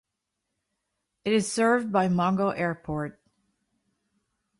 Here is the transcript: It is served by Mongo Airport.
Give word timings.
It 1.25 1.31
is 1.31 1.51
served 1.51 1.91
by 1.91 2.07
Mongo 2.07 2.57
Airport. 2.57 3.21